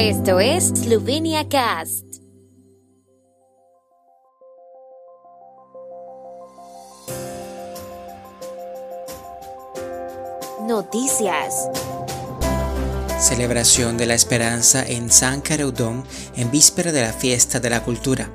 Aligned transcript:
Esto 0.00 0.38
es 0.38 0.68
Slovenia 0.68 1.48
Cast. 1.48 2.04
Noticias. 10.68 11.68
Celebración 13.18 13.98
de 13.98 14.06
la 14.06 14.14
esperanza 14.14 14.86
en 14.86 15.10
San 15.10 15.40
Careudón 15.40 16.04
en 16.36 16.48
víspera 16.52 16.92
de 16.92 17.02
la 17.02 17.12
fiesta 17.12 17.58
de 17.58 17.70
la 17.70 17.82
cultura. 17.82 18.30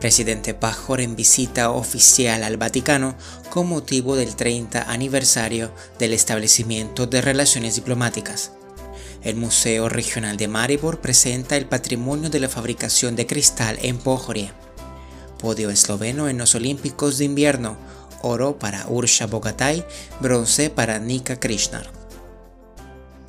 Presidente 0.00 0.52
Pajor 0.52 1.00
en 1.00 1.16
visita 1.16 1.70
oficial 1.70 2.44
al 2.44 2.58
Vaticano 2.58 3.14
con 3.48 3.70
motivo 3.70 4.16
del 4.16 4.36
30 4.36 4.82
aniversario 4.82 5.72
del 5.98 6.12
establecimiento 6.12 7.06
de 7.06 7.22
relaciones 7.22 7.76
diplomáticas. 7.76 8.52
El 9.22 9.36
Museo 9.36 9.90
Regional 9.90 10.38
de 10.38 10.48
Maribor 10.48 11.00
presenta 11.00 11.56
el 11.56 11.66
patrimonio 11.66 12.30
de 12.30 12.40
la 12.40 12.48
fabricación 12.48 13.16
de 13.16 13.26
cristal 13.26 13.78
en 13.82 13.98
Pojorie. 13.98 14.52
Podio 15.38 15.70
esloveno 15.70 16.28
en 16.28 16.38
los 16.38 16.54
Olímpicos 16.54 17.18
de 17.18 17.26
invierno, 17.26 17.76
oro 18.22 18.58
para 18.58 18.88
Ursha 18.88 19.26
Bogatay, 19.26 19.84
bronce 20.20 20.70
para 20.70 20.98
Nika 20.98 21.38
Krishnar. 21.38 21.90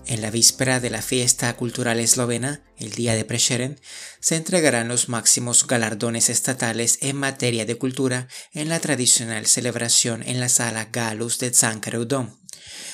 En 0.08 0.22
la 0.22 0.32
víspera 0.32 0.80
de 0.80 0.90
la 0.90 1.02
fiesta 1.02 1.56
cultural 1.56 2.00
eslovena, 2.00 2.62
el 2.78 2.92
día 2.92 3.14
de 3.14 3.24
Prešeren, 3.24 3.80
se 4.20 4.36
entregarán 4.36 4.88
los 4.88 5.10
máximos 5.10 5.68
galardones 5.68 6.30
estatales 6.30 6.98
en 7.02 7.18
materia 7.18 7.66
de 7.66 7.78
cultura 7.78 8.28
en 8.54 8.68
la 8.68 8.80
tradicional 8.80 9.46
celebración 9.46 10.24
en 10.24 10.40
la 10.40 10.50
sala 10.50 10.90
Galus 10.92 11.40
de 11.40 11.54
Zankareudom 11.54 12.41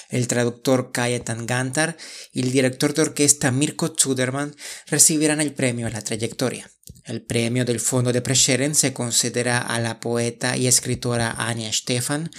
el 0.09 0.27
traductor 0.27 0.91
Kajetan 0.91 1.45
Gantar 1.45 1.97
y 2.31 2.41
el 2.41 2.51
director 2.51 2.93
de 2.93 3.03
orquesta 3.03 3.51
Mirko 3.51 3.93
Zuderman 3.97 4.55
recibirán 4.87 5.41
el 5.41 5.53
premio 5.53 5.87
a 5.87 5.89
la 5.89 6.01
trayectoria. 6.01 6.69
El 7.03 7.21
premio 7.21 7.65
del 7.65 7.79
Fondo 7.79 8.11
de 8.11 8.21
Prešeren 8.21 8.75
se 8.75 8.93
concederá 8.93 9.59
a 9.59 9.79
la 9.79 9.99
poeta 9.99 10.57
y 10.57 10.67
escritora 10.67 11.31
Anya 11.37 11.71
Stefan, 11.71 12.29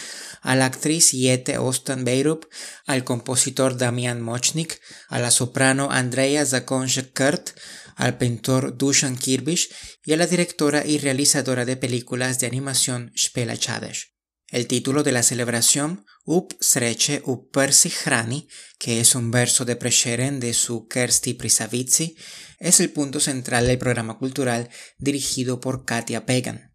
a 0.43 0.57
la 0.57 0.67
actriz 0.67 1.11
Jete 1.11 1.59
Ostan 1.59 2.05
Beirup, 2.05 2.45
al 2.87 3.05
compositor 3.05 3.77
Damian 3.77 4.21
Mochnik, 4.21 4.81
a 5.09 5.19
la 5.19 5.31
soprano 5.31 5.91
Andrea 5.91 6.45
zakonja 6.45 7.03
kurt 7.15 7.51
al 7.97 8.17
pintor 8.17 8.77
Dusan 8.77 9.17
Kirbish 9.17 9.71
y 10.05 10.13
a 10.13 10.17
la 10.17 10.27
directora 10.27 10.87
y 10.87 10.99
realizadora 10.99 11.65
de 11.65 11.77
películas 11.77 12.39
de 12.39 12.47
animación 12.47 13.13
Spela 13.17 13.57
Chades. 13.57 14.18
El 14.51 14.67
título 14.67 15.03
de 15.03 15.13
la 15.13 15.23
celebración, 15.23 16.07
Up 16.25 16.57
Sreche 16.59 17.21
Up 17.27 17.51
Persi 17.51 17.91
Hrani, 17.91 18.49
que 18.79 18.99
es 18.99 19.15
un 19.15 19.31
verso 19.31 19.67
de 19.67 19.77
Prešeren 19.77 20.41
de 20.41 20.55
su 20.55 20.89
Kersti 20.89 21.35
Prisavitsi, 21.35 22.17
es 22.59 22.81
el 22.81 22.89
punto 22.91 23.21
central 23.21 23.67
del 23.67 23.77
programa 23.77 24.17
cultural 24.17 24.71
dirigido 24.97 25.61
por 25.61 25.85
Katia 25.85 26.25
Pegan. 26.25 26.73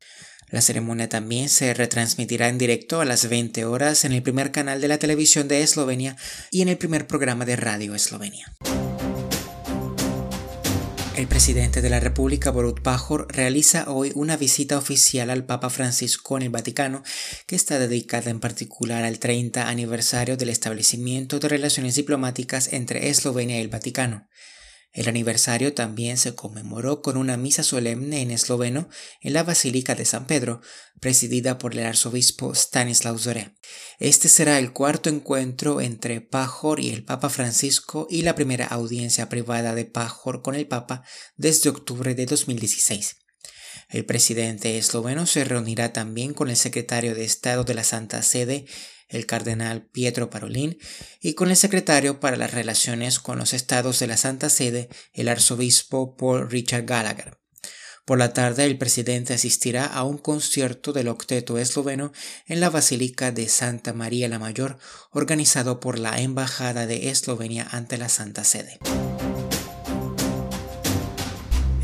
La 0.50 0.62
ceremonia 0.62 1.10
también 1.10 1.50
se 1.50 1.74
retransmitirá 1.74 2.48
en 2.48 2.60
directo 2.60 3.02
a 3.02 3.06
las 3.06 3.28
20 3.28 3.66
horas 3.66 4.06
en 4.06 4.12
el 4.12 4.22
primer 4.22 4.52
canal 4.52 4.80
de 4.80 4.88
la 4.88 5.00
televisión 5.00 5.48
de 5.48 5.64
Eslovenia 5.64 6.16
y 6.52 6.62
en 6.62 6.70
el 6.70 6.78
primer 6.78 7.08
programa 7.08 7.44
de 7.44 7.56
radio 7.56 7.96
Eslovenia. 7.96 8.54
El 11.16 11.28
presidente 11.28 11.84
de 11.84 11.92
la 11.92 12.00
República, 12.00 12.50
Borut 12.50 12.82
Pajor, 12.82 13.28
realiza 13.30 13.86
hoy 13.88 14.12
una 14.16 14.36
visita 14.36 14.80
oficial 14.80 15.30
al 15.30 15.46
Papa 15.46 15.70
Francisco 15.70 16.38
en 16.38 16.44
el 16.44 16.50
Vaticano, 16.50 17.04
que 17.46 17.56
está 17.56 17.78
dedicada 17.78 18.32
en 18.32 18.40
particular 18.40 19.04
al 19.04 19.20
30 19.20 19.70
aniversario 19.70 20.38
del 20.38 20.50
establecimiento 20.50 21.40
de 21.40 21.50
relaciones 21.50 21.94
diplomáticas 21.94 22.74
entre 22.74 23.10
Eslovenia 23.10 23.60
y 23.60 23.62
el 23.62 23.68
Vaticano. 23.68 24.28
El 24.94 25.10
aniversario 25.10 25.74
también 25.74 26.18
se 26.18 26.36
conmemoró 26.36 27.02
con 27.02 27.18
una 27.18 27.36
misa 27.36 27.64
solemne 27.64 28.22
en 28.22 28.30
esloveno 28.30 28.90
en 29.22 29.34
la 29.34 29.42
Basílica 29.42 29.96
de 29.96 30.06
San 30.06 30.28
Pedro, 30.28 30.62
presidida 31.00 31.58
por 31.58 31.74
el 31.74 31.84
arzobispo 31.84 32.54
Stanislav 32.54 33.18
Zore. 33.18 33.56
Este 33.98 34.30
será 34.30 34.60
el 34.60 34.72
cuarto 34.72 35.10
encuentro 35.10 35.82
entre 35.82 36.22
Pajor 36.22 36.80
y 36.80 36.92
el 36.92 37.04
Papa 37.04 37.30
Francisco 37.30 38.08
y 38.08 38.22
la 38.22 38.36
primera 38.36 38.68
audiencia 38.68 39.30
privada 39.30 39.74
de 39.74 39.86
Pajor 39.86 40.44
con 40.44 40.54
el 40.54 40.68
Papa 40.68 41.04
desde 41.38 41.70
octubre 41.70 42.14
de 42.14 42.28
2016. 42.28 43.18
El 43.90 44.06
presidente 44.06 44.78
esloveno 44.78 45.26
se 45.26 45.44
reunirá 45.44 45.92
también 45.92 46.36
con 46.36 46.50
el 46.50 46.56
secretario 46.56 47.16
de 47.16 47.26
Estado 47.26 47.64
de 47.64 47.74
la 47.74 47.84
Santa 47.84 48.22
Sede, 48.22 48.66
el 49.14 49.26
cardenal 49.26 49.86
Pietro 49.86 50.30
Parolin, 50.30 50.78
y 51.22 51.34
con 51.34 51.50
el 51.50 51.56
secretario 51.56 52.20
para 52.20 52.38
las 52.38 52.54
relaciones 52.54 53.20
con 53.20 53.38
los 53.38 53.54
estados 53.54 54.00
de 54.00 54.08
la 54.08 54.18
Santa 54.18 54.50
Sede, 54.50 54.90
el 55.14 55.28
arzobispo 55.28 56.16
Paul 56.18 56.50
Richard 56.50 56.86
Gallagher. 56.86 57.38
Por 58.06 58.18
la 58.18 58.34
tarde 58.34 58.66
el 58.66 58.78
presidente 58.78 59.34
asistirá 59.34 59.86
a 59.86 60.04
un 60.04 60.18
concierto 60.18 60.92
del 60.92 61.08
octeto 61.08 61.58
esloveno 61.58 62.12
en 62.48 62.60
la 62.60 62.70
Basílica 62.70 63.32
de 63.32 63.48
Santa 63.48 63.94
María 63.94 64.28
la 64.28 64.40
Mayor, 64.40 64.78
organizado 65.12 65.80
por 65.80 65.98
la 65.98 66.20
Embajada 66.20 66.86
de 66.86 67.10
Eslovenia 67.10 67.66
ante 67.72 67.98
la 67.98 68.10
Santa 68.10 68.44
Sede. 68.44 68.78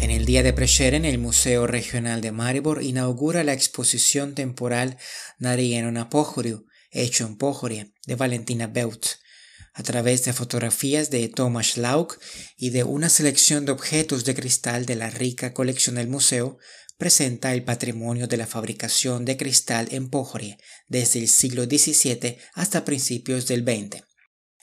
En 0.01 0.11
el 0.11 0.25
día 0.25 0.43
de 0.43 0.51
Prešeren, 0.51 1.05
el 1.05 1.19
Museo 1.19 1.67
Regional 1.67 2.19
de 2.19 2.33
Maribor 2.33 2.83
inaugura 2.83 3.45
la 3.45 3.53
exposición 3.53 4.35
temporal 4.35 4.97
Narieno 5.37 6.09
Pohoriu, 6.09 6.65
hecho 6.91 7.25
en 7.25 7.37
Pojorie, 7.37 7.93
de 8.05 8.15
Valentina 8.15 8.67
Beut, 8.67 9.05
a 9.73 9.83
través 9.83 10.25
de 10.25 10.33
fotografías 10.33 11.09
de 11.09 11.27
Thomas 11.29 11.77
Lauk 11.77 12.19
y 12.57 12.71
de 12.71 12.83
una 12.83 13.09
selección 13.09 13.65
de 13.65 13.71
objetos 13.71 14.25
de 14.25 14.35
cristal 14.35 14.85
de 14.85 14.95
la 14.95 15.09
rica 15.09 15.53
colección 15.53 15.95
del 15.95 16.07
museo, 16.07 16.57
presenta 16.97 17.53
el 17.53 17.63
patrimonio 17.63 18.27
de 18.27 18.35
la 18.35 18.45
fabricación 18.45 19.23
de 19.23 19.37
cristal 19.37 19.87
en 19.91 20.09
Pojorie 20.09 20.57
desde 20.87 21.19
el 21.19 21.29
siglo 21.29 21.63
XVII 21.63 22.37
hasta 22.53 22.83
principios 22.83 23.47
del 23.47 23.63
XX. 23.63 24.03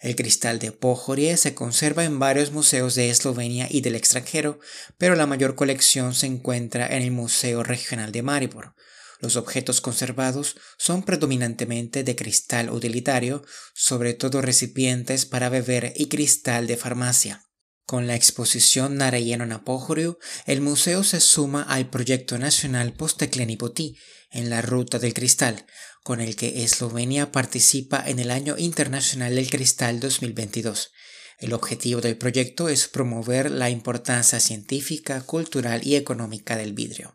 El 0.00 0.14
cristal 0.14 0.58
de 0.58 0.72
Pojorie 0.72 1.38
se 1.38 1.54
conserva 1.54 2.04
en 2.04 2.18
varios 2.18 2.52
museos 2.52 2.94
de 2.94 3.08
Eslovenia 3.08 3.66
y 3.70 3.80
del 3.80 3.94
extranjero, 3.94 4.60
pero 4.98 5.16
la 5.16 5.26
mayor 5.26 5.54
colección 5.54 6.14
se 6.14 6.26
encuentra 6.26 6.86
en 6.86 7.02
el 7.02 7.10
Museo 7.10 7.62
Regional 7.62 8.12
de 8.12 8.22
Maribor, 8.22 8.74
los 9.20 9.36
objetos 9.36 9.80
conservados 9.80 10.56
son 10.78 11.02
predominantemente 11.02 12.04
de 12.04 12.16
cristal 12.16 12.70
utilitario, 12.70 13.44
sobre 13.74 14.14
todo 14.14 14.42
recipientes 14.42 15.26
para 15.26 15.48
beber 15.48 15.92
y 15.96 16.06
cristal 16.06 16.66
de 16.66 16.76
farmacia. 16.76 17.42
Con 17.86 18.08
la 18.08 18.16
exposición 18.16 18.96
Narayeno 18.96 19.46
Napohoriu, 19.46 20.18
el 20.46 20.60
museo 20.60 21.04
se 21.04 21.20
suma 21.20 21.62
al 21.62 21.88
proyecto 21.88 22.36
nacional 22.36 22.92
Posteklenipoti 22.94 23.96
en 24.32 24.50
la 24.50 24.60
Ruta 24.60 24.98
del 24.98 25.14
Cristal, 25.14 25.66
con 26.02 26.20
el 26.20 26.34
que 26.34 26.64
Eslovenia 26.64 27.30
participa 27.30 28.02
en 28.04 28.18
el 28.18 28.32
Año 28.32 28.56
Internacional 28.58 29.36
del 29.36 29.48
Cristal 29.50 30.00
2022. 30.00 30.90
El 31.38 31.52
objetivo 31.52 32.00
del 32.00 32.16
proyecto 32.16 32.68
es 32.68 32.88
promover 32.88 33.50
la 33.50 33.70
importancia 33.70 34.40
científica, 34.40 35.20
cultural 35.20 35.86
y 35.86 35.96
económica 35.96 36.56
del 36.56 36.72
vidrio. 36.72 37.12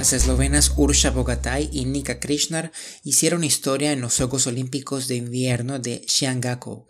Las 0.00 0.14
eslovenas 0.14 0.72
Ursha 0.78 1.10
Bogatay 1.10 1.68
y 1.70 1.84
Nika 1.84 2.20
Krishnar 2.20 2.72
hicieron 3.04 3.44
historia 3.44 3.92
en 3.92 4.00
los 4.00 4.16
Juegos 4.16 4.46
Olímpicos 4.46 5.08
de 5.08 5.16
Invierno 5.16 5.78
de 5.78 6.06
Xiangako. 6.08 6.86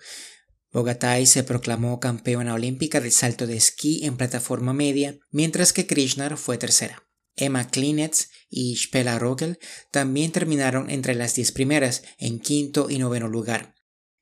Bogatay 0.71 1.27
se 1.27 1.43
proclamó 1.43 1.99
campeona 1.99 2.55
olímpica 2.55 3.01
del 3.01 3.11
salto 3.11 3.49
de 3.49 3.57
esquí 3.57 4.05
en 4.05 4.17
plataforma 4.17 4.73
media, 4.75 5.19
mientras 5.33 5.73
que 5.73 5.89
Krishnar 5.89 6.37
fue 6.37 6.57
tercera. 6.57 7.03
Emma 7.35 7.69
Klinetz 7.69 8.29
y 8.49 8.77
Spela 8.77 9.19
Rogel 9.19 9.59
también 9.91 10.31
terminaron 10.31 10.89
entre 10.89 11.17
las 11.17 11.35
diez 11.35 11.51
primeras, 11.51 12.05
en 12.17 12.39
quinto 12.39 12.91
y 12.91 12.99
noveno 12.99 13.27
lugar. 13.27 13.75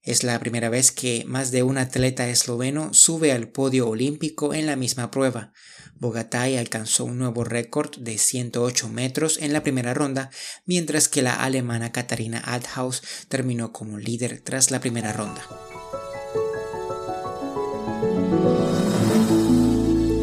Es 0.09 0.25
la 0.25 0.41
primera 0.41 0.71
vez 0.71 0.91
que 0.91 1.25
más 1.27 1.51
de 1.51 1.63
un 1.63 1.77
atleta 1.77 2.27
esloveno 2.31 2.95
sube 2.95 3.31
al 3.31 3.49
podio 3.49 3.87
olímpico 3.87 4.55
en 4.55 4.65
la 4.65 4.75
misma 4.75 5.11
prueba. 5.11 5.53
Bogatay 5.99 6.57
alcanzó 6.57 7.05
un 7.05 7.19
nuevo 7.19 7.45
récord 7.45 7.95
de 7.99 8.17
108 8.17 8.89
metros 8.89 9.37
en 9.37 9.53
la 9.53 9.63
primera 9.63 9.93
ronda, 9.93 10.31
mientras 10.65 11.09
que 11.09 11.21
la 11.21 11.35
alemana 11.35 11.93
Katharina 11.93 12.39
Althaus 12.39 13.03
terminó 13.29 13.71
como 13.71 13.99
líder 13.99 14.41
tras 14.41 14.71
la 14.71 14.81
primera 14.81 15.13
ronda. 15.13 15.47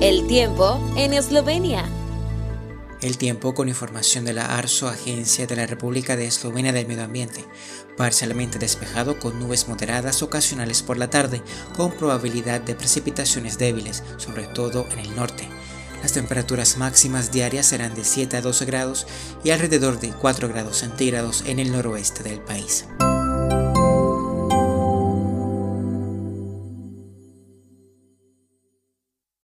El 0.01 0.25
tiempo 0.25 0.79
en 0.97 1.13
Eslovenia. 1.13 1.87
El 3.05 3.19
tiempo 3.19 3.53
con 3.53 3.69
información 3.69 4.25
de 4.25 4.33
la 4.33 4.57
ARSO, 4.57 4.89
Agencia 4.89 5.45
de 5.45 5.55
la 5.55 5.67
República 5.67 6.15
de 6.15 6.25
Eslovenia 6.25 6.73
del 6.73 6.87
Medio 6.87 7.03
Ambiente. 7.03 7.45
Parcialmente 7.97 8.57
despejado 8.57 9.19
con 9.19 9.39
nubes 9.39 9.67
moderadas 9.67 10.23
ocasionales 10.23 10.81
por 10.81 10.97
la 10.97 11.07
tarde, 11.11 11.43
con 11.75 11.91
probabilidad 11.91 12.61
de 12.61 12.73
precipitaciones 12.73 13.59
débiles, 13.59 14.01
sobre 14.17 14.47
todo 14.47 14.87
en 14.89 14.97
el 14.97 15.15
norte. 15.15 15.47
Las 16.01 16.13
temperaturas 16.13 16.77
máximas 16.77 17.31
diarias 17.31 17.67
serán 17.67 17.93
de 17.93 18.03
7 18.03 18.37
a 18.37 18.41
12 18.41 18.65
grados 18.65 19.05
y 19.43 19.51
alrededor 19.51 19.99
de 19.99 20.09
4 20.09 20.49
grados 20.49 20.77
centígrados 20.77 21.43
en 21.45 21.59
el 21.59 21.71
noroeste 21.71 22.23
del 22.23 22.39
país. 22.39 22.87